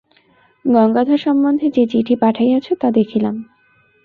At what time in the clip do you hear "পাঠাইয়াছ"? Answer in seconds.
2.15-2.67